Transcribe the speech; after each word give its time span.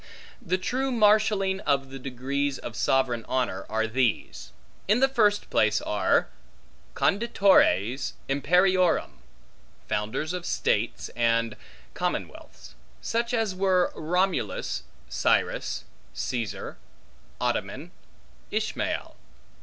The 0.41 0.57
true 0.57 0.91
marshalling 0.91 1.59
of 1.59 1.91
the 1.91 1.99
degrees 1.99 2.57
of 2.57 2.75
sovereign 2.75 3.23
honor, 3.29 3.67
are 3.69 3.85
these: 3.85 4.51
In 4.87 4.99
the 4.99 5.07
first 5.07 5.51
place 5.51 5.79
are 5.79 6.27
conditores 6.95 8.13
imperiorum, 8.27 9.19
founders 9.87 10.33
of 10.33 10.43
states 10.43 11.09
and 11.09 11.55
commonwealths; 11.93 12.73
such 12.99 13.31
as 13.31 13.53
were 13.53 13.91
Romulus, 13.95 14.81
Cyrus, 15.07 15.83
Caesar, 16.15 16.77
Ottoman, 17.39 17.91
Ismael. 18.49 19.17